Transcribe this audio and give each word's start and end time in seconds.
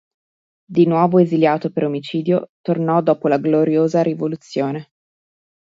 Di 0.65 0.87
nuovo 0.87 1.19
esiliato 1.19 1.69
per 1.71 1.83
omicidio, 1.83 2.47
tornò 2.61 3.03
dopo 3.03 3.27
la 3.27 3.37
Gloriosa 3.37 4.01
Rivoluzione. 4.01 4.89